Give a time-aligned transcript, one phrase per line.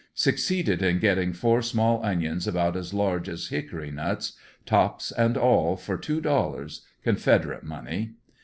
[0.15, 4.33] Succeeded in getting four small onions about as large as hickory nuts,
[4.65, 8.13] tops and all for two dollars Confederate money.